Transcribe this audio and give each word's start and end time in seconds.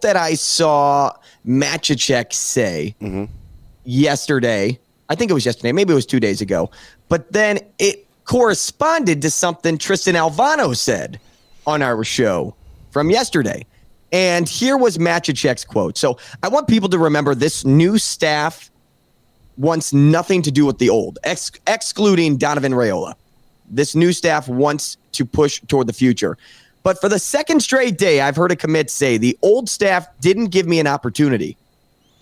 quote 0.00 0.14
that 0.14 0.20
I 0.20 0.34
saw 0.34 1.12
Matchacek 1.46 2.32
say 2.32 2.94
mm-hmm. 3.00 3.24
yesterday. 3.84 4.78
I 5.08 5.14
think 5.14 5.30
it 5.30 5.34
was 5.34 5.44
yesterday, 5.44 5.72
maybe 5.72 5.92
it 5.92 5.96
was 5.96 6.06
two 6.06 6.20
days 6.20 6.40
ago, 6.40 6.70
but 7.08 7.32
then 7.32 7.58
it 7.78 8.06
corresponded 8.24 9.22
to 9.22 9.30
something 9.30 9.76
Tristan 9.76 10.14
Alvano 10.14 10.76
said 10.76 11.18
on 11.66 11.82
our 11.82 12.04
show 12.04 12.54
from 12.90 13.10
yesterday. 13.10 13.66
And 14.12 14.48
here 14.48 14.76
was 14.76 14.98
Matchacek's 14.98 15.64
quote. 15.64 15.98
So 15.98 16.18
I 16.42 16.48
want 16.48 16.68
people 16.68 16.88
to 16.88 16.98
remember 16.98 17.34
this 17.34 17.64
new 17.64 17.98
staff 17.98 18.70
wants 19.56 19.92
nothing 19.92 20.42
to 20.42 20.50
do 20.50 20.64
with 20.64 20.78
the 20.78 20.88
old, 20.88 21.18
ex- 21.22 21.52
excluding 21.66 22.38
Donovan 22.38 22.72
Raiola. 22.72 23.14
This 23.68 23.94
new 23.94 24.12
staff 24.12 24.48
wants 24.48 24.96
to 25.12 25.24
push 25.24 25.60
toward 25.68 25.86
the 25.86 25.92
future. 25.92 26.38
But 26.82 27.00
for 27.00 27.08
the 27.08 27.18
second 27.18 27.60
straight 27.60 27.98
day, 27.98 28.20
I've 28.20 28.36
heard 28.36 28.52
a 28.52 28.56
commit 28.56 28.90
say 28.90 29.16
the 29.18 29.38
old 29.42 29.68
staff 29.68 30.06
didn't 30.20 30.46
give 30.46 30.66
me 30.66 30.80
an 30.80 30.86
opportunity. 30.86 31.56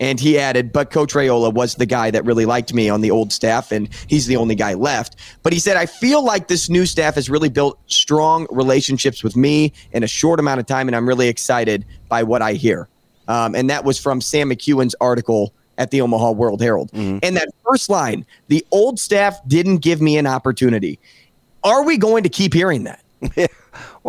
And 0.01 0.17
he 0.17 0.39
added, 0.39 0.71
but 0.71 0.91
Coach 0.91 1.13
Raiola 1.13 1.53
was 1.53 1.75
the 1.75 1.85
guy 1.85 2.09
that 2.11 2.23
really 2.23 2.45
liked 2.45 2.73
me 2.73 2.87
on 2.89 3.01
the 3.01 3.11
old 3.11 3.33
staff, 3.33 3.69
and 3.69 3.89
he's 4.07 4.27
the 4.27 4.37
only 4.37 4.55
guy 4.55 4.73
left. 4.73 5.17
But 5.43 5.51
he 5.51 5.59
said, 5.59 5.75
I 5.75 5.87
feel 5.87 6.23
like 6.23 6.47
this 6.47 6.69
new 6.69 6.85
staff 6.85 7.15
has 7.15 7.29
really 7.29 7.49
built 7.49 7.77
strong 7.87 8.47
relationships 8.49 9.25
with 9.25 9.35
me 9.35 9.73
in 9.91 10.03
a 10.03 10.07
short 10.07 10.39
amount 10.39 10.61
of 10.61 10.65
time, 10.67 10.87
and 10.87 10.95
I'm 10.95 11.05
really 11.05 11.27
excited 11.27 11.85
by 12.07 12.23
what 12.23 12.41
I 12.41 12.53
hear. 12.53 12.87
Um, 13.27 13.55
and 13.55 13.69
that 13.69 13.83
was 13.83 13.99
from 13.99 14.21
Sam 14.21 14.49
McEwen's 14.49 14.95
article 15.01 15.53
at 15.77 15.91
the 15.91 15.99
Omaha 15.99 16.31
World 16.31 16.61
Herald. 16.61 16.91
And 17.21 17.35
that 17.35 17.49
first 17.69 17.89
line, 17.89 18.25
the 18.47 18.65
old 18.71 18.99
staff 18.99 19.37
didn't 19.47 19.77
give 19.77 20.01
me 20.01 20.17
an 20.17 20.27
opportunity. 20.27 20.97
Are 21.63 21.83
we 21.83 21.97
going 21.97 22.23
to 22.23 22.29
keep 22.29 22.53
hearing 22.53 22.85
that? 22.85 23.03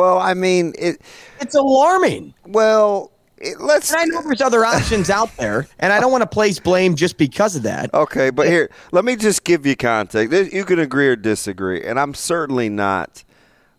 Well, 0.01 0.19
I 0.19 0.33
mean, 0.33 0.73
it. 0.79 1.03
It's 1.43 1.55
alarming. 1.55 2.33
Well, 2.47 3.13
it, 3.37 3.61
let's. 3.61 3.93
And 3.93 4.01
I 4.01 4.05
know 4.07 4.23
there's 4.23 4.41
other 4.41 4.65
options 4.65 5.11
out 5.11 5.37
there, 5.37 5.67
and 5.79 5.93
I 5.93 6.01
don't 6.01 6.11
want 6.11 6.23
to 6.23 6.27
place 6.27 6.59
blame 6.59 6.97
just 6.97 7.19
because 7.19 7.55
of 7.55 7.65
that. 7.65 7.93
Okay, 7.93 8.31
but 8.31 8.47
here, 8.47 8.71
let 8.93 9.05
me 9.05 9.15
just 9.15 9.45
give 9.45 9.67
you 9.67 9.77
context. 9.77 10.55
You 10.55 10.65
can 10.65 10.79
agree 10.79 11.07
or 11.07 11.17
disagree, 11.17 11.85
and 11.85 12.01
I'm 12.01 12.15
certainly 12.15 12.71
not. 12.71 13.25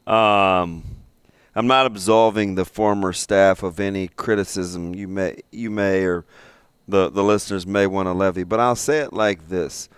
Um, 0.06 0.84
I'm 1.56 1.66
not 1.66 1.88
absolving 1.88 2.54
the 2.54 2.66
former 2.66 3.14
staff 3.14 3.64
of 3.64 3.80
any 3.80 4.08
criticism 4.08 4.94
you 4.94 5.08
may 5.08 5.38
you 5.52 5.72
may 5.72 6.04
or 6.04 6.24
the 6.88 7.10
the 7.10 7.24
listeners 7.24 7.66
may 7.66 7.88
want 7.88 8.06
to 8.06 8.14
levy, 8.14 8.44
but 8.44 8.60
I'll 8.60 8.76
say 8.76 9.00
it 9.00 9.12
like 9.12 9.50
this: 9.50 9.90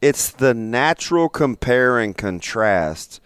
It's 0.00 0.30
the 0.30 0.54
natural 0.54 1.28
compare 1.28 1.98
and 1.98 2.16
contrast 2.16 3.20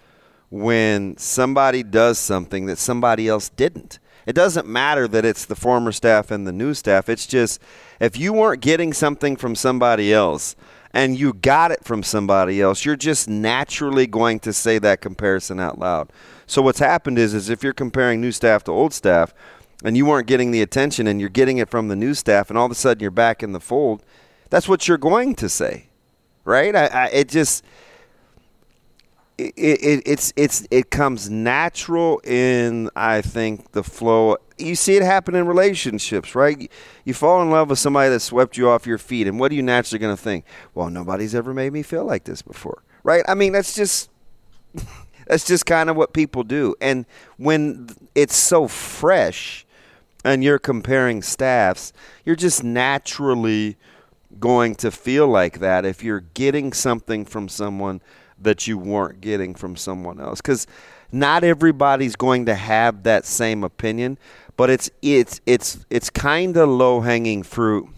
when 0.50 1.16
somebody 1.16 1.82
does 1.82 2.18
something 2.18 2.66
that 2.66 2.78
somebody 2.78 3.28
else 3.28 3.48
didn't. 3.48 3.98
It 4.26 4.34
doesn't 4.34 4.66
matter 4.66 5.06
that 5.08 5.24
it's 5.24 5.44
the 5.44 5.54
former 5.54 5.92
staff 5.92 6.30
and 6.30 6.46
the 6.46 6.52
new 6.52 6.74
staff. 6.74 7.08
It's 7.08 7.26
just 7.26 7.60
if 8.00 8.18
you 8.18 8.32
weren't 8.32 8.60
getting 8.60 8.92
something 8.92 9.36
from 9.36 9.54
somebody 9.54 10.12
else 10.12 10.56
and 10.92 11.16
you 11.16 11.32
got 11.32 11.70
it 11.70 11.84
from 11.84 12.02
somebody 12.02 12.60
else, 12.60 12.84
you're 12.84 12.96
just 12.96 13.28
naturally 13.28 14.06
going 14.06 14.40
to 14.40 14.52
say 14.52 14.78
that 14.80 15.00
comparison 15.00 15.60
out 15.60 15.78
loud. 15.78 16.10
So 16.46 16.60
what's 16.60 16.80
happened 16.80 17.18
is 17.18 17.34
is 17.34 17.48
if 17.48 17.62
you're 17.62 17.72
comparing 17.72 18.20
new 18.20 18.32
staff 18.32 18.64
to 18.64 18.72
old 18.72 18.92
staff 18.92 19.32
and 19.84 19.96
you 19.96 20.06
weren't 20.06 20.26
getting 20.26 20.50
the 20.50 20.62
attention 20.62 21.06
and 21.06 21.20
you're 21.20 21.28
getting 21.28 21.58
it 21.58 21.68
from 21.68 21.86
the 21.88 21.96
new 21.96 22.14
staff 22.14 22.50
and 22.50 22.58
all 22.58 22.66
of 22.66 22.72
a 22.72 22.76
sudden 22.76 23.00
you're 23.00 23.10
back 23.12 23.42
in 23.44 23.52
the 23.52 23.60
fold, 23.60 24.02
that's 24.50 24.68
what 24.68 24.88
you're 24.88 24.98
going 24.98 25.36
to 25.36 25.48
say. 25.48 25.86
Right? 26.44 26.74
I, 26.74 26.86
I 26.86 27.06
it 27.08 27.28
just 27.28 27.64
it, 29.38 29.54
it, 29.56 30.02
it's 30.06 30.32
it's 30.36 30.66
it 30.70 30.90
comes 30.90 31.28
natural 31.28 32.20
in 32.24 32.90
I 32.96 33.20
think 33.20 33.72
the 33.72 33.82
flow. 33.82 34.38
You 34.58 34.74
see 34.74 34.96
it 34.96 35.02
happen 35.02 35.34
in 35.34 35.46
relationships, 35.46 36.34
right? 36.34 36.70
You 37.04 37.12
fall 37.12 37.42
in 37.42 37.50
love 37.50 37.68
with 37.68 37.78
somebody 37.78 38.08
that 38.10 38.20
swept 38.20 38.56
you 38.56 38.70
off 38.70 38.86
your 38.86 38.98
feet, 38.98 39.26
and 39.26 39.38
what 39.38 39.52
are 39.52 39.54
you 39.54 39.62
naturally 39.62 39.98
going 39.98 40.16
to 40.16 40.22
think? 40.22 40.46
Well, 40.74 40.88
nobody's 40.88 41.34
ever 41.34 41.52
made 41.52 41.72
me 41.72 41.82
feel 41.82 42.04
like 42.04 42.24
this 42.24 42.40
before, 42.40 42.82
right? 43.02 43.22
I 43.28 43.34
mean, 43.34 43.52
that's 43.52 43.74
just 43.74 44.10
that's 45.26 45.46
just 45.46 45.66
kind 45.66 45.90
of 45.90 45.96
what 45.96 46.14
people 46.14 46.42
do. 46.42 46.74
And 46.80 47.04
when 47.36 47.88
it's 48.14 48.36
so 48.36 48.68
fresh, 48.68 49.66
and 50.24 50.42
you're 50.42 50.58
comparing 50.58 51.22
staffs, 51.22 51.92
you're 52.24 52.36
just 52.36 52.64
naturally 52.64 53.76
going 54.40 54.74
to 54.74 54.90
feel 54.90 55.28
like 55.28 55.60
that 55.60 55.84
if 55.84 56.02
you're 56.02 56.20
getting 56.20 56.72
something 56.72 57.24
from 57.24 57.48
someone 57.48 58.00
that 58.40 58.66
you 58.66 58.78
weren't 58.78 59.20
getting 59.20 59.54
from 59.54 59.76
someone 59.76 60.20
else 60.20 60.40
cuz 60.40 60.66
not 61.12 61.44
everybody's 61.44 62.16
going 62.16 62.46
to 62.46 62.54
have 62.54 63.02
that 63.04 63.24
same 63.24 63.64
opinion 63.64 64.18
but 64.56 64.70
it's 64.70 64.90
it's 65.02 65.40
it's 65.46 65.84
it's 65.90 66.10
kind 66.10 66.56
of 66.56 66.68
low-hanging 66.68 67.42
fruit 67.42 67.88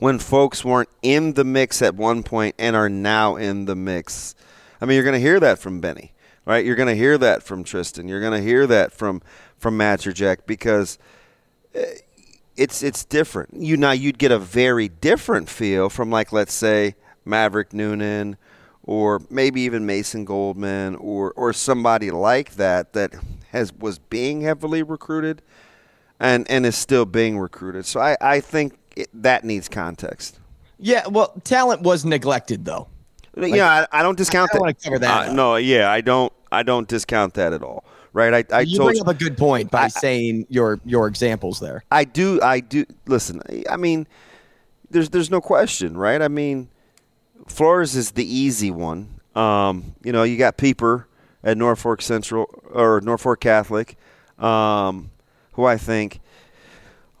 when 0.00 0.18
folks 0.18 0.64
weren't 0.64 0.88
in 1.02 1.34
the 1.34 1.44
mix 1.44 1.80
at 1.80 1.94
one 1.94 2.22
point 2.22 2.54
and 2.58 2.74
are 2.74 2.88
now 2.88 3.36
in 3.36 3.66
the 3.66 3.76
mix. 3.76 4.34
I 4.80 4.86
mean, 4.86 4.94
you're 4.94 5.04
going 5.04 5.14
to 5.14 5.20
hear 5.20 5.38
that 5.40 5.58
from 5.58 5.80
Benny, 5.80 6.12
right? 6.46 6.64
You're 6.64 6.74
going 6.74 6.88
to 6.88 6.96
hear 6.96 7.18
that 7.18 7.42
from 7.42 7.62
Tristan. 7.62 8.08
You're 8.08 8.20
going 8.20 8.32
to 8.32 8.40
hear 8.40 8.66
that 8.66 8.92
from 8.92 9.22
from 9.58 9.78
Matcher 9.78 10.12
Jack 10.12 10.46
because 10.46 10.98
uh, 11.76 11.82
it's 12.56 12.82
it's 12.82 13.04
different. 13.04 13.54
You 13.54 13.76
now 13.76 13.92
you'd 13.92 14.18
get 14.18 14.32
a 14.32 14.38
very 14.38 14.88
different 14.88 15.48
feel 15.48 15.90
from 15.90 16.10
like 16.10 16.32
let's 16.32 16.54
say 16.54 16.96
Maverick 17.24 17.72
Noonan 17.74 18.38
or 18.84 19.20
maybe 19.30 19.60
even 19.62 19.86
Mason 19.86 20.24
Goldman 20.24 20.96
or 20.96 21.32
or 21.32 21.52
somebody 21.52 22.10
like 22.10 22.54
that 22.56 22.92
that 22.94 23.12
has 23.50 23.72
was 23.74 23.98
being 23.98 24.40
heavily 24.42 24.82
recruited 24.82 25.42
and 26.18 26.48
and 26.50 26.64
is 26.66 26.76
still 26.76 27.04
being 27.06 27.38
recruited. 27.38 27.84
So 27.86 28.00
I 28.00 28.16
I 28.20 28.40
think 28.40 28.78
it, 28.96 29.08
that 29.14 29.44
needs 29.44 29.68
context. 29.68 30.38
Yeah, 30.78 31.06
well, 31.08 31.32
talent 31.44 31.82
was 31.82 32.04
neglected 32.04 32.64
though. 32.64 32.88
yeah, 33.36 33.86
I, 33.92 34.00
I 34.00 34.02
don't 34.02 34.16
discount 34.16 34.50
I 34.54 34.58
don't 34.58 34.66
that. 34.68 34.82
cover 34.82 34.98
that 34.98 35.28
Uh, 35.28 35.32
no, 35.32 35.56
yeah, 35.56 35.90
I 35.90 36.00
don't 36.00 36.32
I 36.50 36.62
don't 36.62 36.88
discount 36.88 37.34
that 37.34 37.52
at 37.52 37.62
all. 37.62 37.84
Right? 38.12 38.34
I 38.50 38.56
I 38.56 38.60
you 38.62 38.78
told 38.78 38.88
bring 38.88 38.96
you- 38.96 39.02
up 39.02 39.08
a 39.08 39.14
good 39.14 39.36
point 39.38 39.70
by 39.70 39.86
saying 39.88 40.46
your 40.48 40.80
your 40.84 41.06
examples 41.06 41.60
there. 41.60 41.84
I 41.92 42.04
do. 42.04 42.40
I 42.42 42.58
do. 42.60 42.84
Listen. 43.06 43.40
I 43.70 43.76
mean, 43.76 44.08
there's 44.90 45.10
there's 45.10 45.30
no 45.30 45.40
question, 45.40 45.96
right? 45.96 46.20
I 46.20 46.26
mean, 46.26 46.68
Flores 47.46 47.96
is 47.96 48.12
the 48.12 48.24
easy 48.24 48.70
one. 48.70 49.20
Um, 49.34 49.94
you 50.02 50.12
know, 50.12 50.22
you 50.22 50.36
got 50.36 50.56
Peeper 50.56 51.06
at 51.42 51.56
Norfolk 51.56 52.02
Central 52.02 52.46
or 52.70 53.00
Norfolk 53.00 53.40
Catholic, 53.40 53.96
um, 54.38 55.10
who 55.52 55.64
I 55.64 55.76
think 55.76 56.20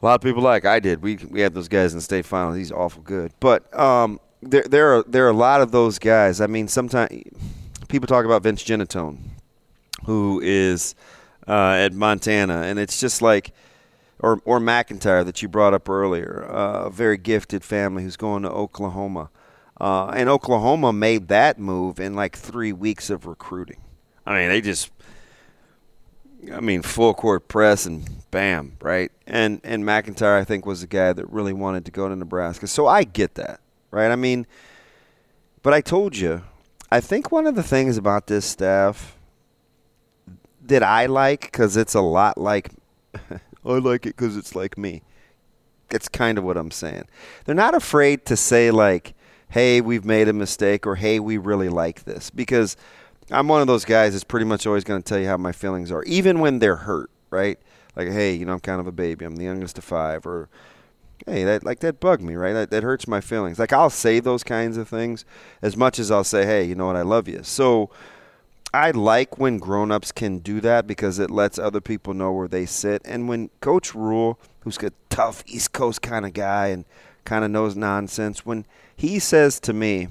a 0.02 0.06
lot 0.06 0.14
of 0.14 0.20
people 0.20 0.42
like. 0.42 0.64
I 0.64 0.80
did. 0.80 1.02
We 1.02 1.16
we 1.16 1.40
had 1.40 1.54
those 1.54 1.68
guys 1.68 1.92
in 1.92 1.98
the 1.98 2.02
state 2.02 2.26
finals. 2.26 2.56
He's 2.56 2.72
awful 2.72 3.02
good, 3.02 3.32
but 3.40 3.72
um, 3.78 4.20
there 4.42 4.62
there 4.62 4.96
are 4.96 5.04
there 5.06 5.26
are 5.26 5.30
a 5.30 5.34
lot 5.34 5.60
of 5.60 5.70
those 5.70 5.98
guys. 5.98 6.40
I 6.40 6.46
mean, 6.46 6.68
sometimes 6.68 7.22
people 7.88 8.06
talk 8.06 8.24
about 8.24 8.42
Vince 8.42 8.62
Genatone, 8.62 9.18
who 10.04 10.40
is 10.42 10.94
uh, 11.46 11.74
at 11.78 11.92
Montana, 11.92 12.62
and 12.62 12.78
it's 12.78 13.00
just 13.00 13.22
like 13.22 13.52
or 14.20 14.40
or 14.44 14.58
McIntyre 14.58 15.24
that 15.24 15.42
you 15.42 15.48
brought 15.48 15.74
up 15.74 15.88
earlier, 15.88 16.46
uh, 16.50 16.86
a 16.86 16.90
very 16.90 17.18
gifted 17.18 17.64
family 17.64 18.02
who's 18.02 18.16
going 18.16 18.42
to 18.42 18.50
Oklahoma, 18.50 19.30
uh, 19.80 20.08
and 20.08 20.28
Oklahoma 20.28 20.92
made 20.92 21.28
that 21.28 21.58
move 21.58 21.98
in 21.98 22.14
like 22.14 22.36
three 22.36 22.72
weeks 22.72 23.08
of 23.08 23.26
recruiting. 23.26 23.80
I 24.26 24.38
mean, 24.38 24.48
they 24.50 24.60
just, 24.60 24.90
I 26.52 26.60
mean, 26.60 26.82
full 26.82 27.14
court 27.14 27.48
press 27.48 27.86
and 27.86 28.08
bam, 28.30 28.76
right? 28.82 29.10
And 29.26 29.60
and 29.64 29.84
McIntyre, 29.84 30.38
I 30.38 30.44
think, 30.44 30.66
was 30.66 30.82
the 30.82 30.86
guy 30.86 31.12
that 31.12 31.30
really 31.30 31.54
wanted 31.54 31.84
to 31.86 31.90
go 31.90 32.08
to 32.08 32.14
Nebraska. 32.14 32.66
So 32.66 32.86
I 32.86 33.04
get 33.04 33.34
that, 33.36 33.60
right? 33.90 34.10
I 34.10 34.16
mean, 34.16 34.46
but 35.62 35.72
I 35.72 35.80
told 35.80 36.16
you, 36.16 36.42
I 36.92 37.00
think 37.00 37.32
one 37.32 37.46
of 37.46 37.54
the 37.54 37.62
things 37.62 37.96
about 37.96 38.26
this 38.26 38.44
staff 38.44 39.16
that 40.62 40.82
I 40.82 41.06
like 41.06 41.42
because 41.42 41.76
it's 41.76 41.94
a 41.94 42.00
lot 42.00 42.36
like 42.36 42.70
I 43.14 43.38
like 43.64 44.06
it 44.06 44.16
because 44.16 44.36
it's 44.36 44.54
like 44.54 44.76
me. 44.76 45.02
It's 45.90 46.08
kind 46.08 46.38
of 46.38 46.44
what 46.44 46.56
I'm 46.56 46.70
saying. 46.70 47.04
They're 47.44 47.54
not 47.54 47.74
afraid 47.74 48.24
to 48.26 48.36
say 48.36 48.70
like, 48.70 49.14
"Hey, 49.50 49.80
we've 49.80 50.04
made 50.04 50.28
a 50.28 50.32
mistake," 50.32 50.86
or 50.86 50.96
"Hey, 50.96 51.20
we 51.20 51.36
really 51.36 51.68
like 51.68 52.04
this," 52.04 52.30
because 52.30 52.76
I'm 53.30 53.48
one 53.48 53.60
of 53.60 53.66
those 53.66 53.84
guys 53.84 54.12
that's 54.12 54.24
pretty 54.24 54.46
much 54.46 54.66
always 54.66 54.84
going 54.84 55.02
to 55.02 55.08
tell 55.08 55.18
you 55.18 55.26
how 55.28 55.36
my 55.36 55.52
feelings 55.52 55.92
are, 55.92 56.02
even 56.04 56.40
when 56.40 56.58
they're 56.58 56.76
hurt. 56.76 57.10
Right? 57.30 57.58
like, 57.96 58.08
hey, 58.08 58.34
you 58.34 58.44
know, 58.44 58.52
I'm 58.52 58.60
kind 58.60 58.80
of 58.80 58.86
a 58.86 58.92
baby. 58.92 59.24
I'm 59.24 59.36
the 59.36 59.44
youngest 59.44 59.78
of 59.78 59.84
five, 59.84 60.26
or 60.26 60.48
hey, 61.26 61.44
that 61.44 61.64
like 61.64 61.80
that 61.80 62.00
bugged 62.00 62.22
me, 62.22 62.34
right? 62.34 62.52
That, 62.52 62.70
that 62.70 62.82
hurts 62.82 63.06
my 63.06 63.20
feelings. 63.20 63.58
Like 63.58 63.72
I'll 63.72 63.90
say 63.90 64.20
those 64.20 64.42
kinds 64.42 64.76
of 64.76 64.88
things 64.88 65.24
as 65.62 65.76
much 65.76 65.98
as 65.98 66.10
I'll 66.10 66.24
say, 66.24 66.46
hey, 66.46 66.64
you 66.64 66.74
know 66.74 66.86
what, 66.86 66.96
I 66.96 67.02
love 67.02 67.28
you. 67.28 67.42
So 67.42 67.90
I 68.72 68.92
like 68.92 69.38
when 69.38 69.58
grown-ups 69.58 70.12
can 70.12 70.38
do 70.38 70.60
that 70.60 70.86
because 70.86 71.18
it 71.18 71.30
lets 71.30 71.58
other 71.58 71.80
people 71.80 72.14
know 72.14 72.32
where 72.32 72.48
they 72.48 72.66
sit. 72.66 73.02
And 73.04 73.28
when 73.28 73.50
Coach 73.60 73.94
Rhule, 73.94 74.38
who's 74.60 74.78
a 74.78 74.92
tough 75.08 75.42
East 75.46 75.72
Coast 75.72 76.02
kind 76.02 76.24
of 76.24 76.32
guy 76.32 76.68
and 76.68 76.84
kind 77.24 77.44
of 77.44 77.50
knows 77.50 77.76
nonsense, 77.76 78.44
when 78.44 78.64
he 78.96 79.18
says 79.18 79.60
to 79.60 79.72
me, 79.72 80.08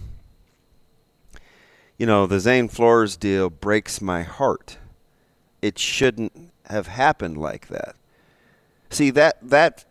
you 1.98 2.06
know, 2.06 2.26
the 2.26 2.40
Zane 2.40 2.70
Flores 2.70 3.18
deal 3.18 3.50
breaks 3.50 4.02
my 4.02 4.24
heart. 4.24 4.78
It 5.62 5.78
shouldn't 5.78 6.52
have 6.66 6.88
happened 6.88 7.38
like 7.38 7.68
that. 7.68 7.96
See 8.90 9.10
that 9.12 9.38
that 9.42 9.86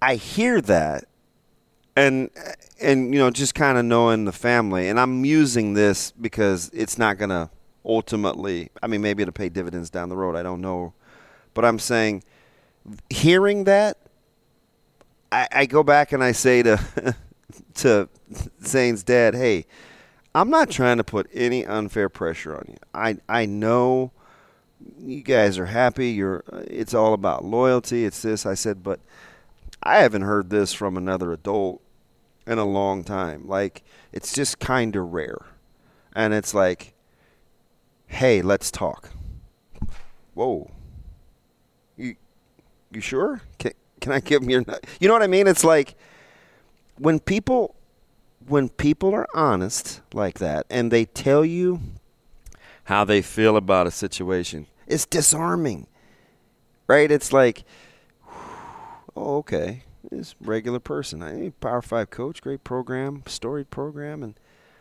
I 0.00 0.14
hear 0.14 0.60
that 0.62 1.04
and 1.94 2.30
and 2.80 3.12
you 3.12 3.20
know 3.20 3.30
just 3.30 3.54
kind 3.54 3.76
of 3.76 3.84
knowing 3.84 4.24
the 4.24 4.32
family 4.32 4.88
and 4.88 4.98
I'm 4.98 5.24
using 5.24 5.74
this 5.74 6.12
because 6.12 6.70
it's 6.72 6.98
not 6.98 7.18
going 7.18 7.30
to 7.30 7.50
ultimately 7.84 8.70
I 8.82 8.86
mean 8.86 9.02
maybe 9.02 9.22
it'll 9.22 9.32
pay 9.32 9.48
dividends 9.48 9.90
down 9.90 10.08
the 10.08 10.16
road, 10.16 10.36
I 10.36 10.42
don't 10.42 10.60
know. 10.60 10.94
But 11.54 11.64
I'm 11.64 11.78
saying 11.78 12.22
hearing 13.10 13.64
that 13.64 13.98
I, 15.30 15.48
I 15.52 15.66
go 15.66 15.82
back 15.82 16.12
and 16.12 16.22
I 16.22 16.32
say 16.32 16.62
to 16.62 17.14
to 17.74 18.08
Zane's 18.64 19.02
dad, 19.02 19.34
"Hey, 19.34 19.66
I'm 20.34 20.50
not 20.50 20.70
trying 20.70 20.98
to 20.98 21.04
put 21.04 21.28
any 21.32 21.66
unfair 21.66 22.08
pressure 22.08 22.56
on 22.56 22.64
you. 22.68 22.76
I 22.94 23.18
I 23.28 23.46
know 23.46 24.12
you 24.98 25.22
guys 25.22 25.58
are 25.58 25.66
happy. 25.66 26.10
You're. 26.10 26.44
It's 26.66 26.94
all 26.94 27.12
about 27.12 27.44
loyalty. 27.44 28.04
It's 28.04 28.22
this. 28.22 28.46
I 28.46 28.54
said, 28.54 28.82
but 28.82 29.00
I 29.82 29.98
haven't 29.98 30.22
heard 30.22 30.50
this 30.50 30.72
from 30.72 30.96
another 30.96 31.32
adult 31.32 31.82
in 32.46 32.58
a 32.58 32.64
long 32.64 33.04
time. 33.04 33.46
Like 33.46 33.82
it's 34.12 34.32
just 34.32 34.58
kind 34.58 34.96
of 34.96 35.12
rare, 35.12 35.46
and 36.14 36.32
it's 36.32 36.54
like, 36.54 36.94
hey, 38.06 38.42
let's 38.42 38.70
talk. 38.70 39.10
Whoa. 40.34 40.70
You 42.90 43.00
sure? 43.00 43.42
Can 43.58 43.72
can 44.00 44.12
I 44.12 44.20
give 44.20 44.42
him 44.42 44.50
your? 44.50 44.64
You 45.00 45.08
know 45.08 45.14
what 45.14 45.22
I 45.22 45.26
mean? 45.26 45.46
It's 45.46 45.64
like 45.64 45.94
when 46.96 47.20
people 47.20 47.74
when 48.46 48.68
people 48.68 49.14
are 49.14 49.26
honest 49.34 50.00
like 50.14 50.38
that 50.38 50.66
and 50.70 50.90
they 50.90 51.04
tell 51.04 51.44
you 51.44 51.80
how 52.84 53.04
they 53.04 53.20
feel 53.20 53.56
about 53.56 53.86
a 53.86 53.90
situation, 53.90 54.66
it's 54.86 55.04
disarming. 55.04 55.86
Right? 56.86 57.10
It's 57.10 57.34
like, 57.34 57.64
oh, 59.14 59.36
okay, 59.38 59.82
this 60.10 60.34
regular 60.40 60.78
person. 60.78 61.22
I 61.22 61.50
Power 61.60 61.82
Five 61.82 62.08
coach, 62.10 62.40
great 62.40 62.64
program, 62.64 63.22
storied 63.26 63.70
program, 63.70 64.22
and 64.22 64.34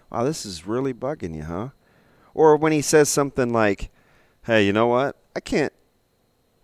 wow, 0.10 0.24
this 0.24 0.46
is 0.46 0.66
really 0.66 0.94
bugging 0.94 1.36
you, 1.36 1.44
huh? 1.44 1.70
Or 2.34 2.56
when 2.56 2.72
he 2.72 2.82
says 2.82 3.10
something 3.10 3.52
like, 3.52 3.90
hey, 4.46 4.66
you 4.66 4.72
know 4.72 4.88
what? 4.88 5.18
I 5.36 5.42
can't. 5.42 5.74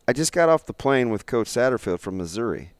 I 0.08 0.14
just 0.14 0.32
got 0.32 0.50
off 0.50 0.66
the 0.66 0.74
plane 0.74 1.10
with 1.10 1.26
Coach 1.26 1.48
Satterfield 1.48 2.00
from 2.00 2.18
Missouri. 2.18 2.72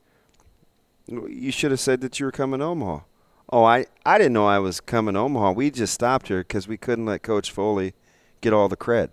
You 1.08 1.52
should 1.52 1.72
have 1.72 1.80
said 1.80 2.02
that 2.02 2.20
you 2.20 2.26
were 2.26 2.32
coming 2.32 2.60
to 2.60 2.66
Omaha. 2.66 3.02
Oh, 3.50 3.64
I, 3.64 3.86
I 4.06 4.18
didn't 4.18 4.34
know 4.34 4.48
I 4.48 4.60
was 4.60 4.82
coming 4.82 5.14
to 5.14 5.22
Omaha. 5.22 5.52
We 5.52 5.70
just 5.70 5.94
stopped 5.94 6.28
here 6.28 6.40
because 6.40 6.68
we 6.68 6.78
couldn't 6.78 7.06
let 7.06 7.24
Coach 7.24 7.52
Foley 7.52 7.94
get 8.42 8.54
all 8.54 8.68
the 8.68 8.78
cred. 8.78 9.10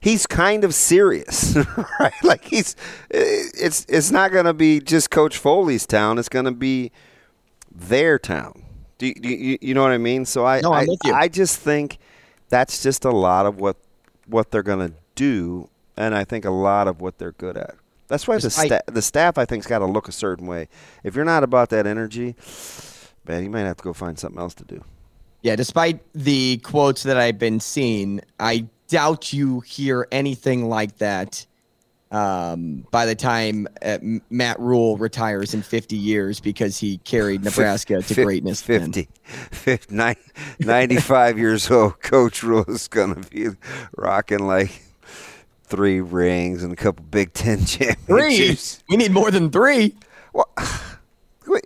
He's 0.00 0.26
kind 0.26 0.62
of 0.62 0.74
serious, 0.74 1.56
right? 2.00 2.12
Like 2.22 2.44
he's, 2.44 2.76
it's 3.10 3.84
it's 3.88 4.10
not 4.10 4.30
going 4.30 4.44
to 4.44 4.54
be 4.54 4.78
just 4.80 5.10
Coach 5.10 5.36
Foley's 5.36 5.86
town. 5.86 6.18
It's 6.18 6.28
going 6.28 6.44
to 6.44 6.52
be 6.52 6.92
their 7.74 8.18
town. 8.18 8.62
Do 8.98 9.06
you, 9.06 9.14
do 9.14 9.28
you, 9.28 9.58
you 9.60 9.74
know 9.74 9.82
what 9.82 9.92
I 9.92 9.98
mean? 9.98 10.24
So 10.24 10.46
I, 10.46 10.60
no, 10.60 10.72
I, 10.72 10.86
I, 11.06 11.12
I 11.12 11.28
just 11.28 11.58
think 11.58 11.98
that's 12.48 12.82
just 12.82 13.04
a 13.04 13.10
lot 13.10 13.46
of 13.46 13.58
what 13.58 13.76
what 14.26 14.50
they're 14.50 14.62
going 14.62 14.88
to 14.88 14.94
do, 15.14 15.68
and 15.96 16.14
I 16.14 16.24
think 16.24 16.44
a 16.44 16.50
lot 16.50 16.88
of 16.88 17.00
what 17.00 17.18
they're 17.18 17.32
good 17.32 17.56
at. 17.56 17.74
That's 18.08 18.28
why 18.28 18.38
the 18.38 18.50
sta- 18.50 18.82
the 18.86 19.02
staff 19.02 19.36
I 19.36 19.44
think's 19.44 19.66
got 19.66 19.80
to 19.80 19.86
look 19.86 20.08
a 20.08 20.12
certain 20.12 20.46
way. 20.46 20.68
If 21.02 21.16
you're 21.16 21.24
not 21.24 21.42
about 21.42 21.70
that 21.70 21.86
energy, 21.86 22.36
man, 23.26 23.42
you 23.42 23.50
might 23.50 23.60
have 23.60 23.76
to 23.78 23.84
go 23.84 23.92
find 23.92 24.18
something 24.18 24.40
else 24.40 24.54
to 24.54 24.64
do. 24.64 24.84
Yeah, 25.42 25.56
despite 25.56 26.00
the 26.12 26.58
quotes 26.58 27.02
that 27.04 27.16
I've 27.16 27.38
been 27.38 27.60
seeing, 27.60 28.20
I 28.38 28.66
doubt 28.88 29.32
you 29.32 29.60
hear 29.60 30.06
anything 30.12 30.68
like 30.68 30.98
that 30.98 31.46
um, 32.10 32.86
by 32.90 33.06
the 33.06 33.14
time 33.14 33.66
uh, 33.82 33.98
Matt 34.30 34.60
Rhule 34.60 34.96
retires 34.96 35.54
in 35.54 35.62
50 35.62 35.96
years 35.96 36.40
because 36.40 36.78
he 36.78 36.98
carried 36.98 37.42
Nebraska 37.44 38.02
to 38.02 38.14
greatness. 38.14 38.62
50, 38.62 39.08
50 39.24 39.94
95 40.60 41.38
years 41.38 41.70
old. 41.70 42.00
Coach 42.00 42.42
Rhule 42.42 42.64
is 42.68 42.86
going 42.88 43.14
to 43.14 43.28
be 43.28 43.48
rocking 43.96 44.46
like 44.46 44.85
three 45.66 46.00
rings 46.00 46.62
and 46.62 46.72
a 46.72 46.76
couple 46.76 47.04
Big 47.04 47.32
Ten 47.32 47.64
championships. 47.66 48.76
Three? 48.76 48.84
We 48.88 48.96
need 48.96 49.12
more 49.12 49.30
than 49.30 49.50
three. 49.50 49.94
Well, 50.32 50.48
we, 51.46 51.60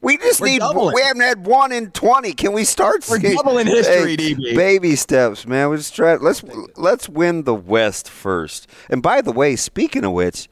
we 0.00 0.16
just 0.18 0.40
We're 0.40 0.48
need. 0.48 0.58
Doubling. 0.60 0.94
We 0.94 1.02
haven't 1.02 1.22
had 1.22 1.46
one 1.46 1.72
in 1.72 1.90
twenty. 1.90 2.32
Can 2.32 2.52
we 2.52 2.64
start? 2.64 3.06
We're 3.08 3.20
seeing, 3.20 3.36
doubling 3.36 3.66
history, 3.66 4.16
hey, 4.16 4.34
DB. 4.34 4.54
Baby 4.54 4.96
steps, 4.96 5.46
man. 5.46 5.70
We 5.70 5.76
just 5.76 5.94
try. 5.94 6.16
Let's 6.16 6.44
let's 6.76 7.08
win 7.08 7.44
the 7.44 7.54
West 7.54 8.08
first. 8.08 8.68
And 8.90 9.02
by 9.02 9.20
the 9.20 9.32
way, 9.32 9.56
speaking 9.56 10.04
of 10.04 10.12
which, 10.12 10.48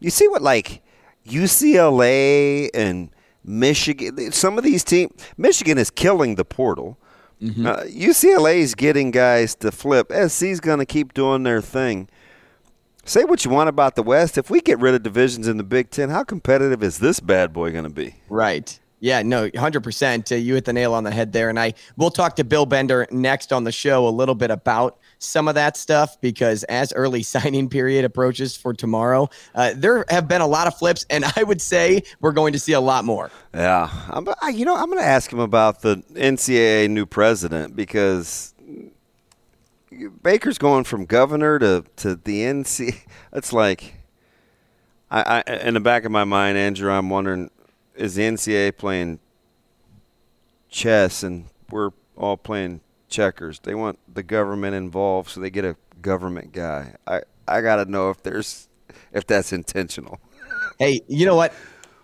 you 0.00 0.10
see 0.10 0.28
what 0.28 0.42
like 0.42 0.82
UCLA 1.26 2.70
and 2.74 3.10
Michigan. 3.44 4.32
Some 4.32 4.58
of 4.58 4.64
these 4.64 4.84
teams, 4.84 5.12
Michigan 5.36 5.78
is 5.78 5.90
killing 5.90 6.34
the 6.34 6.44
portal. 6.44 6.98
Mm-hmm. 7.42 7.66
Uh, 7.66 7.76
UCLA 7.84 8.56
is 8.56 8.74
getting 8.74 9.10
guys 9.10 9.54
to 9.56 9.70
flip. 9.70 10.10
SC's 10.12 10.60
going 10.60 10.80
to 10.80 10.86
keep 10.86 11.14
doing 11.14 11.44
their 11.44 11.60
thing. 11.60 12.08
Say 13.08 13.24
what 13.24 13.42
you 13.42 13.50
want 13.50 13.70
about 13.70 13.96
the 13.96 14.02
West. 14.02 14.36
If 14.36 14.50
we 14.50 14.60
get 14.60 14.78
rid 14.80 14.94
of 14.94 15.02
divisions 15.02 15.48
in 15.48 15.56
the 15.56 15.64
Big 15.64 15.88
Ten, 15.88 16.10
how 16.10 16.24
competitive 16.24 16.82
is 16.82 16.98
this 16.98 17.20
bad 17.20 17.54
boy 17.54 17.72
going 17.72 17.84
to 17.84 17.90
be? 17.90 18.16
Right. 18.28 18.78
Yeah, 19.00 19.22
no, 19.22 19.48
100%. 19.48 20.30
Uh, 20.30 20.34
you 20.34 20.56
hit 20.56 20.66
the 20.66 20.74
nail 20.74 20.92
on 20.92 21.04
the 21.04 21.10
head 21.10 21.32
there. 21.32 21.48
And 21.48 21.58
I 21.58 21.72
will 21.96 22.10
talk 22.10 22.36
to 22.36 22.44
Bill 22.44 22.66
Bender 22.66 23.06
next 23.10 23.50
on 23.50 23.64
the 23.64 23.72
show 23.72 24.06
a 24.06 24.10
little 24.10 24.34
bit 24.34 24.50
about 24.50 24.98
some 25.20 25.48
of 25.48 25.54
that 25.54 25.78
stuff 25.78 26.20
because 26.20 26.64
as 26.64 26.92
early 26.92 27.22
signing 27.22 27.70
period 27.70 28.04
approaches 28.04 28.54
for 28.54 28.74
tomorrow, 28.74 29.30
uh, 29.54 29.72
there 29.74 30.04
have 30.10 30.28
been 30.28 30.42
a 30.42 30.46
lot 30.46 30.66
of 30.66 30.76
flips, 30.76 31.06
and 31.08 31.24
I 31.34 31.44
would 31.44 31.62
say 31.62 32.02
we're 32.20 32.32
going 32.32 32.52
to 32.52 32.58
see 32.58 32.74
a 32.74 32.80
lot 32.80 33.06
more. 33.06 33.30
Yeah. 33.54 33.88
I'm, 34.10 34.28
you 34.52 34.66
know, 34.66 34.76
I'm 34.76 34.90
going 34.90 34.98
to 34.98 35.08
ask 35.08 35.32
him 35.32 35.38
about 35.38 35.80
the 35.80 35.96
NCAA 36.12 36.90
new 36.90 37.06
president 37.06 37.74
because 37.74 38.52
Baker's 40.22 40.58
going 40.58 40.84
from 40.84 41.04
governor 41.04 41.58
to, 41.58 41.84
to 41.96 42.16
the 42.16 42.40
NC. 42.42 43.02
It's 43.32 43.52
like, 43.52 43.94
I, 45.10 45.42
I 45.46 45.52
in 45.60 45.74
the 45.74 45.80
back 45.80 46.04
of 46.04 46.12
my 46.12 46.24
mind, 46.24 46.56
Andrew, 46.58 46.90
I'm 46.90 47.10
wondering, 47.10 47.50
is 47.94 48.14
the 48.14 48.22
NCAA 48.22 48.76
playing 48.76 49.20
chess 50.68 51.22
and 51.22 51.46
we're 51.70 51.90
all 52.16 52.36
playing 52.36 52.80
checkers? 53.08 53.60
They 53.60 53.74
want 53.74 53.98
the 54.12 54.22
government 54.22 54.74
involved, 54.74 55.30
so 55.30 55.40
they 55.40 55.50
get 55.50 55.64
a 55.64 55.76
government 56.00 56.52
guy. 56.52 56.94
I 57.06 57.22
I 57.46 57.60
got 57.60 57.76
to 57.76 57.90
know 57.90 58.10
if 58.10 58.22
there's 58.22 58.68
if 59.12 59.26
that's 59.26 59.52
intentional. 59.52 60.20
Hey, 60.78 61.00
you 61.08 61.26
know 61.26 61.34
what? 61.34 61.52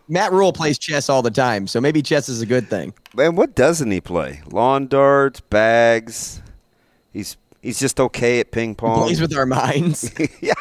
Matt 0.08 0.32
Rhule 0.32 0.52
plays 0.52 0.78
chess 0.78 1.08
all 1.08 1.22
the 1.22 1.30
time, 1.30 1.68
so 1.68 1.80
maybe 1.80 2.02
chess 2.02 2.28
is 2.28 2.42
a 2.42 2.46
good 2.46 2.68
thing. 2.68 2.92
Man, 3.14 3.36
what 3.36 3.54
doesn't 3.54 3.88
he 3.88 4.00
play? 4.00 4.42
Lawn 4.50 4.88
darts, 4.88 5.38
bags. 5.40 6.42
He's 7.12 7.36
He's 7.64 7.80
just 7.80 7.98
okay 7.98 8.40
at 8.40 8.50
ping 8.50 8.74
pong. 8.74 9.04
Plays 9.04 9.22
with 9.22 9.34
our 9.34 9.46
minds. 9.46 10.12
yeah. 10.42 10.52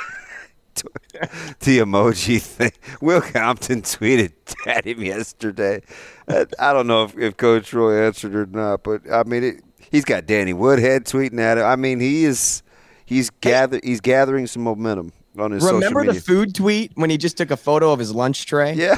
the 1.60 1.80
emoji 1.80 2.42
thing. 2.42 2.72
Will 3.02 3.20
Compton 3.20 3.82
tweeted 3.82 4.32
at 4.66 4.86
him 4.88 5.02
yesterday. 5.02 5.82
I 6.30 6.72
don't 6.72 6.88
know 6.88 7.04
if, 7.04 7.18
if 7.18 7.36
Coach 7.36 7.74
Rhule 7.74 7.92
answered 7.92 8.34
or 8.34 8.46
not, 8.46 8.84
but 8.84 9.02
I 9.12 9.24
mean, 9.24 9.44
it, 9.44 9.62
he's 9.92 10.06
got 10.06 10.26
Danny 10.26 10.54
Woodhead 10.54 11.04
tweeting 11.04 11.42
at 11.42 11.58
him. 11.58 11.66
I 11.66 11.76
mean, 11.76 12.00
he 12.00 12.24
is 12.24 12.64
he's 13.06 13.30
gather 13.30 13.82
he's 13.84 14.00
gathering 14.00 14.48
some 14.48 14.64
momentum 14.64 15.12
on 15.38 15.52
his. 15.52 15.62
Remember 15.62 16.06
the 16.06 16.22
food 16.22 16.56
tweet 16.56 16.94
when 16.96 17.10
he 17.10 17.18
just 17.18 17.36
took 17.36 17.52
a 17.52 17.58
photo 17.58 17.92
of 17.92 18.00
his 18.00 18.16
lunch 18.16 18.46
tray? 18.46 18.76
Yeah, 18.76 18.96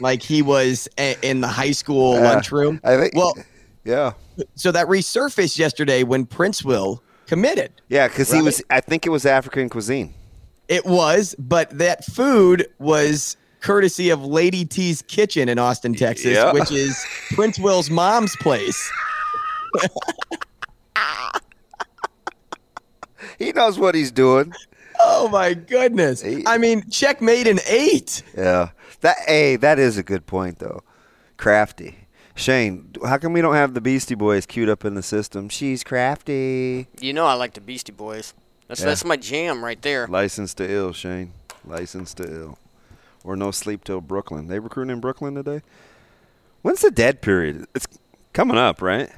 like 0.00 0.22
he 0.22 0.42
was 0.42 0.86
a, 0.98 1.16
in 1.22 1.40
the 1.40 1.48
high 1.48 1.72
school 1.72 2.16
uh, 2.16 2.20
lunchroom. 2.20 2.78
I 2.84 2.98
think. 2.98 3.14
Well, 3.14 3.34
yeah. 3.84 4.12
So 4.54 4.70
that 4.70 4.86
resurfaced 4.86 5.58
yesterday 5.58 6.02
when 6.02 6.26
Princewill 6.26 7.00
committed. 7.28 7.70
Yeah, 7.88 8.08
because 8.08 8.32
right? 8.32 8.38
he 8.38 8.42
was. 8.42 8.60
I 8.70 8.80
think 8.80 9.06
it 9.06 9.10
was 9.10 9.24
African 9.24 9.68
cuisine. 9.68 10.14
It 10.66 10.84
was, 10.84 11.36
but 11.38 11.70
that 11.78 12.04
food 12.04 12.66
was 12.78 13.36
courtesy 13.60 14.10
of 14.10 14.24
Lady 14.24 14.64
T's 14.64 15.02
Kitchen 15.02 15.48
in 15.48 15.58
Austin, 15.58 15.94
Texas, 15.94 16.34
yeah. 16.34 16.52
which 16.52 16.72
is 16.72 16.96
Princewill's 17.30 17.90
mom's 17.90 18.34
place. 18.36 18.90
he 23.38 23.52
knows 23.52 23.78
what 23.78 23.94
he's 23.94 24.10
doing. 24.10 24.52
oh 25.00 25.28
my 25.28 25.54
goodness! 25.54 26.24
I 26.46 26.58
mean, 26.58 26.88
checkmate 26.90 27.46
in 27.46 27.60
eight. 27.68 28.22
Yeah, 28.36 28.70
that 29.02 29.16
hey, 29.26 29.56
that 29.56 29.78
is 29.78 29.96
a 29.96 30.02
good 30.02 30.26
point 30.26 30.58
though. 30.58 30.82
Crafty. 31.36 32.07
Shane, 32.38 32.90
how 33.04 33.18
come 33.18 33.32
we 33.32 33.40
don't 33.40 33.54
have 33.54 33.74
the 33.74 33.80
Beastie 33.80 34.14
Boys 34.14 34.46
queued 34.46 34.68
up 34.68 34.84
in 34.84 34.94
the 34.94 35.02
system? 35.02 35.48
She's 35.48 35.82
crafty. 35.82 36.86
You 37.00 37.12
know 37.12 37.26
I 37.26 37.34
like 37.34 37.54
the 37.54 37.60
Beastie 37.60 37.90
Boys. 37.92 38.32
That's 38.68 38.80
Yeah. 38.80 38.86
that's 38.86 39.04
my 39.04 39.16
jam 39.16 39.64
right 39.64 39.80
there. 39.82 40.06
License 40.06 40.54
to 40.54 40.70
ill, 40.70 40.92
Shane. 40.92 41.32
License 41.64 42.14
to 42.14 42.32
ill. 42.32 42.58
Or 43.24 43.34
no 43.34 43.50
sleep 43.50 43.82
till 43.82 44.00
Brooklyn. 44.00 44.46
They 44.46 44.60
recruiting 44.60 44.92
in 44.92 45.00
Brooklyn 45.00 45.34
today? 45.34 45.62
When's 46.62 46.80
the 46.80 46.92
dead 46.92 47.20
period? 47.22 47.66
It's 47.74 47.88
coming 48.32 48.56
up, 48.56 48.80
right? 48.80 49.10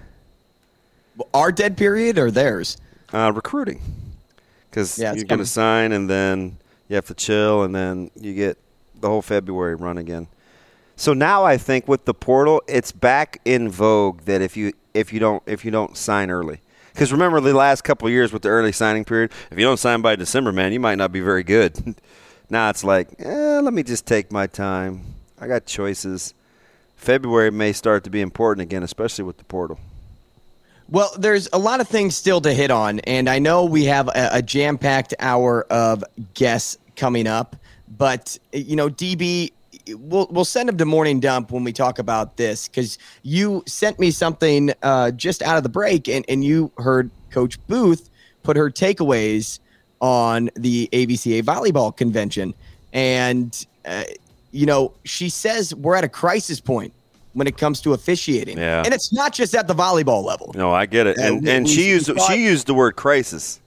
Our 1.34 1.52
dead 1.52 1.76
period 1.76 2.18
or 2.18 2.30
theirs? 2.30 2.78
Uh, 3.12 3.32
recruiting. 3.34 3.82
Because 4.70 4.98
Yeah, 4.98 5.12
you're 5.12 5.24
going 5.24 5.40
to 5.40 5.46
sign 5.46 5.92
and 5.92 6.08
then 6.08 6.56
you 6.88 6.94
have 6.96 7.06
to 7.06 7.14
chill 7.14 7.64
and 7.64 7.74
then 7.74 8.10
you 8.18 8.32
get 8.32 8.56
the 8.98 9.08
whole 9.08 9.20
February 9.20 9.74
run 9.74 9.98
again. 9.98 10.28
So 11.00 11.14
now 11.14 11.46
I 11.46 11.56
think 11.56 11.88
with 11.88 12.04
the 12.04 12.12
portal, 12.12 12.60
it's 12.68 12.92
back 12.92 13.40
in 13.46 13.70
vogue 13.70 14.20
that 14.26 14.42
if 14.42 14.54
you 14.54 14.74
if 14.92 15.14
you 15.14 15.18
don't 15.18 15.42
if 15.46 15.64
you 15.64 15.70
don't 15.70 15.96
sign 15.96 16.30
early, 16.30 16.60
because 16.92 17.10
remember 17.10 17.40
the 17.40 17.54
last 17.54 17.84
couple 17.84 18.10
years 18.10 18.34
with 18.34 18.42
the 18.42 18.50
early 18.50 18.70
signing 18.70 19.06
period, 19.06 19.32
if 19.50 19.58
you 19.58 19.64
don't 19.64 19.78
sign 19.78 20.02
by 20.02 20.14
December, 20.14 20.52
man, 20.52 20.74
you 20.74 20.78
might 20.78 20.96
not 20.96 21.10
be 21.10 21.20
very 21.20 21.42
good. 21.42 21.94
now 22.50 22.68
it's 22.68 22.84
like, 22.84 23.14
eh, 23.18 23.60
let 23.60 23.72
me 23.72 23.82
just 23.82 24.04
take 24.04 24.30
my 24.30 24.46
time. 24.46 25.00
I 25.40 25.46
got 25.46 25.64
choices. 25.64 26.34
February 26.96 27.50
may 27.50 27.72
start 27.72 28.04
to 28.04 28.10
be 28.10 28.20
important 28.20 28.60
again, 28.60 28.82
especially 28.82 29.24
with 29.24 29.38
the 29.38 29.44
portal. 29.44 29.80
Well, 30.86 31.12
there's 31.16 31.48
a 31.54 31.58
lot 31.58 31.80
of 31.80 31.88
things 31.88 32.14
still 32.14 32.42
to 32.42 32.52
hit 32.52 32.70
on, 32.70 33.00
and 33.00 33.26
I 33.26 33.38
know 33.38 33.64
we 33.64 33.86
have 33.86 34.08
a, 34.08 34.28
a 34.32 34.42
jam-packed 34.42 35.14
hour 35.18 35.62
of 35.70 36.04
guests 36.34 36.76
coming 36.94 37.26
up. 37.26 37.56
But 37.88 38.38
you 38.52 38.76
know, 38.76 38.88
DB, 38.88 39.52
we'll 39.94 40.26
we'll 40.30 40.44
send 40.44 40.68
him 40.68 40.76
to 40.78 40.84
morning 40.84 41.20
dump 41.20 41.50
when 41.50 41.64
we 41.64 41.72
talk 41.72 41.98
about 41.98 42.36
this 42.36 42.68
because 42.68 42.98
you 43.22 43.62
sent 43.66 43.98
me 43.98 44.10
something 44.10 44.72
uh, 44.82 45.10
just 45.12 45.42
out 45.42 45.56
of 45.56 45.62
the 45.62 45.68
break, 45.68 46.08
and 46.08 46.24
and 46.28 46.44
you 46.44 46.70
heard 46.78 47.10
Coach 47.30 47.58
Booth 47.66 48.10
put 48.42 48.56
her 48.56 48.70
takeaways 48.70 49.58
on 50.00 50.50
the 50.56 50.88
AVCA 50.92 51.42
volleyball 51.42 51.94
convention, 51.96 52.54
and 52.92 53.66
uh, 53.84 54.04
you 54.52 54.66
know, 54.66 54.92
she 55.04 55.28
says 55.28 55.74
we're 55.74 55.94
at 55.94 56.04
a 56.04 56.08
crisis 56.08 56.60
point 56.60 56.92
when 57.34 57.46
it 57.46 57.56
comes 57.56 57.80
to 57.82 57.92
officiating, 57.92 58.58
Yeah. 58.58 58.82
and 58.84 58.92
it's 58.92 59.12
not 59.12 59.32
just 59.32 59.54
at 59.54 59.68
the 59.68 59.74
volleyball 59.74 60.24
level. 60.24 60.52
No, 60.56 60.72
I 60.72 60.86
get 60.86 61.06
it, 61.06 61.16
Yeah, 61.18 61.26
and 61.28 61.48
and 61.48 61.68
she 61.68 61.88
used 61.88 62.06
thought- 62.06 62.20
she 62.32 62.42
used 62.42 62.66
the 62.66 62.74
word 62.74 62.96
crisis. 62.96 63.60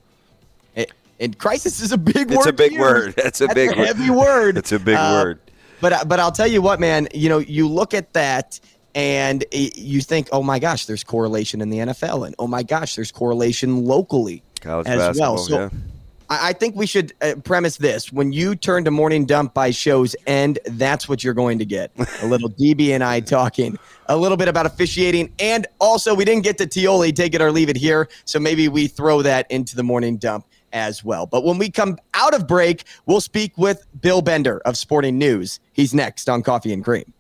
And- 0.76 0.88
And 1.20 1.38
crisis 1.38 1.80
is 1.80 1.94
a 1.94 1.98
big 1.98 2.30
word. 2.32 2.38
It's 2.40 2.46
a 2.48 2.52
big 2.54 2.78
word. 2.78 3.14
It's 3.18 3.40
a 3.40 3.46
That's 3.48 3.54
big 3.56 3.72
a 3.72 3.78
word. 3.78 3.88
heavy 3.88 4.10
word. 4.10 4.58
It's 4.58 4.72
a 4.74 4.80
big 4.80 4.96
Uh, 4.96 5.22
word. 5.24 5.40
But 5.84 6.08
but 6.08 6.18
I'll 6.22 6.32
tell 6.32 6.48
you 6.48 6.62
what, 6.62 6.80
man. 6.80 7.10
You 7.14 7.28
know, 7.28 7.40
you 7.40 7.68
look 7.68 7.94
at 7.94 8.14
that 8.14 8.58
and 8.96 9.44
you 9.52 10.00
think, 10.00 10.30
oh 10.32 10.42
my 10.42 10.58
gosh, 10.58 10.86
there's 10.86 11.04
correlation 11.04 11.60
in 11.60 11.70
the 11.70 11.80
NFL, 11.80 12.26
and 12.26 12.34
oh 12.40 12.48
my 12.48 12.64
gosh, 12.64 12.96
there's 12.96 13.12
correlation 13.12 13.84
locally 13.84 14.44
College 14.62 14.88
as 14.88 15.20
well. 15.20 15.38
So 15.38 15.60
yeah. 15.60 15.70
I, 16.30 16.50
I 16.50 16.54
think 16.54 16.78
we 16.78 16.86
should 16.86 17.12
uh, 17.22 17.36
premise 17.44 17.76
this: 17.76 18.14
when 18.14 18.32
you 18.32 18.56
turn 18.56 18.86
to 18.86 18.92
morning 18.92 19.26
dump 19.26 19.54
by 19.54 19.72
shows 19.72 20.16
end, 20.26 20.58
that's 20.68 21.10
what 21.10 21.22
you're 21.22 21.34
going 21.34 21.60
to 21.60 21.66
get. 21.66 21.92
A 22.22 22.28
little 22.28 22.50
DB 22.50 22.92
and 22.92 23.04
I 23.04 23.20
talking 23.20 23.78
a 24.08 24.16
little 24.16 24.38
bit 24.38 24.48
about 24.48 24.66
officiating, 24.66 25.34
and 25.38 25.68
also 25.80 26.16
we 26.16 26.24
didn't 26.24 26.44
get 26.44 26.58
to 26.60 26.66
Tioli, 26.66 27.14
take 27.14 27.34
it 27.36 27.42
or 27.42 27.52
leave 27.52 27.68
it 27.68 27.78
here, 27.78 28.08
so 28.24 28.40
maybe 28.40 28.70
we 28.70 28.88
throw 28.88 29.22
that 29.22 29.52
into 29.52 29.76
the 29.76 29.84
morning 29.84 30.16
dump 30.16 30.46
as 30.74 31.04
well. 31.04 31.26
But 31.26 31.44
when 31.44 31.58
we 31.58 31.70
come 31.70 31.98
out 32.14 32.34
of 32.34 32.48
break, 32.48 32.84
we'll 33.06 33.22
speak 33.22 33.58
with 33.58 33.86
Bill 34.02 34.22
Bender 34.22 34.62
of 34.66 34.78
Sporting 34.78 35.18
News. 35.18 35.60
He's 35.72 35.94
next 35.94 36.28
on 36.28 36.44
Coffee 36.44 36.74
and 36.74 36.84
Cream. 36.84 37.14